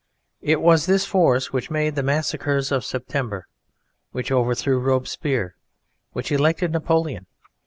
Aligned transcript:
It 0.41 0.61
was 0.61 0.87
this 0.87 1.05
force 1.05 1.53
which 1.53 1.69
made 1.69 1.93
the 1.93 2.01
massacres 2.01 2.71
of 2.71 2.83
September, 2.83 3.47
which 4.11 4.31
overthrew 4.31 4.79
Robespierre, 4.79 5.53
which 6.13 6.31
elected 6.31 6.71
Napoleon. 6.71 7.27